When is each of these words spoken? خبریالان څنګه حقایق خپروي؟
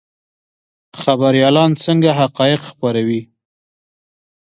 خبریالان 1.01 1.71
څنګه 1.83 2.09
حقایق 2.19 2.61
خپروي؟ 2.69 3.21